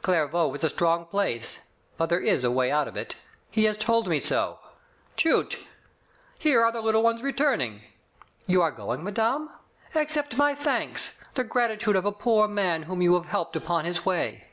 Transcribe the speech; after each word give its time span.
Clairvaux 0.00 0.54
is 0.54 0.64
a 0.64 0.70
strong 0.70 1.04
place, 1.04 1.60
but 1.98 2.08
there 2.08 2.18
is 2.22 2.42
a 2.44 2.50
way 2.50 2.70
out 2.70 2.88
of 2.88 2.96
it. 2.96 3.14
He 3.50 3.64
has 3.64 3.76
told 3.76 4.08
me 4.08 4.18
so. 4.18 4.58
Chut! 5.16 5.58
Here 6.38 6.64
are 6.64 6.72
the 6.72 6.80
little 6.80 7.02
ones 7.02 7.22
returning. 7.22 7.82
You 8.46 8.62
are 8.62 8.70
goings 8.70 9.04
madame? 9.04 9.50
Accept 9.94 10.38
my 10.38 10.54
thanks, 10.54 11.18
the 11.34 11.44
gratitude 11.44 11.94
of 11.94 12.06
a 12.06 12.10
poor 12.12 12.48
man 12.48 12.84
whom 12.84 13.02
you 13.02 13.12
have 13.16 13.26
helped 13.26 13.54
upon 13.54 13.84
his 13.84 14.02
way. 14.02 14.46